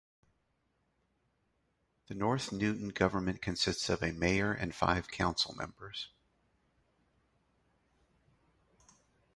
The 2.07 2.15
North 2.15 2.51
Newton 2.51 2.89
government 2.89 3.39
consists 3.39 3.87
of 3.87 4.01
a 4.01 4.11
mayor 4.11 4.51
and 4.51 4.73
five 4.73 5.09
council 5.11 5.53
members. 5.53 6.09